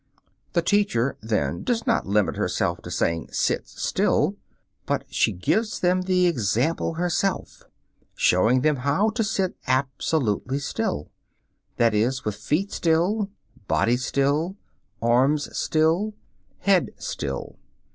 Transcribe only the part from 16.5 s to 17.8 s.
head still.